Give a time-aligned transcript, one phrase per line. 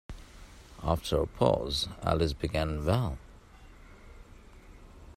[0.81, 3.19] After a pause, Alice began, ‘Well!’